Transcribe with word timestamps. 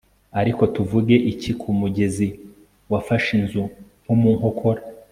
Ariko 0.39 0.63
tuvuge 0.75 1.15
iki 1.31 1.51
ku 1.61 1.69
mugezi 1.79 2.27
wafashe 2.91 3.29
inzu 3.39 3.63
nko 4.01 4.13
mu 4.21 4.29
nkokora 4.37 4.81